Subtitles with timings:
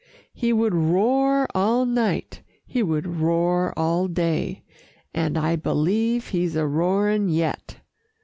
[0.33, 4.63] He would roar all night, he would roar all day,
[5.13, 7.77] And I b'lieve he's a roaring yet!